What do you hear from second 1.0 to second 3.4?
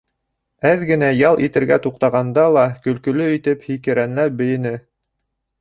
ял итергә туҡтағанда ла көлкөлө